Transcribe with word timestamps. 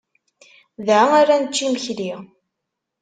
Da 0.87 0.99
ara 1.19 1.35
nečč 1.41 1.57
imekli. 1.65 2.11